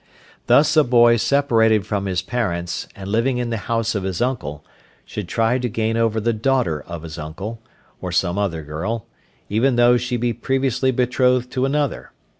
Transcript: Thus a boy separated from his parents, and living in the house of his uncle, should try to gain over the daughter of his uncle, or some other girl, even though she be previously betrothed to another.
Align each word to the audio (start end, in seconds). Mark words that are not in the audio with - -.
Thus 0.47 0.75
a 0.75 0.83
boy 0.83 1.17
separated 1.17 1.85
from 1.85 2.07
his 2.07 2.23
parents, 2.23 2.87
and 2.95 3.07
living 3.07 3.37
in 3.37 3.51
the 3.51 3.57
house 3.69 3.93
of 3.93 4.01
his 4.01 4.19
uncle, 4.19 4.65
should 5.05 5.27
try 5.27 5.59
to 5.59 5.69
gain 5.69 5.95
over 5.95 6.19
the 6.19 6.33
daughter 6.33 6.81
of 6.81 7.03
his 7.03 7.19
uncle, 7.19 7.61
or 8.01 8.11
some 8.11 8.35
other 8.39 8.63
girl, 8.63 9.05
even 9.47 9.75
though 9.75 9.97
she 9.97 10.17
be 10.17 10.33
previously 10.33 10.89
betrothed 10.89 11.51
to 11.51 11.65
another. 11.65 12.13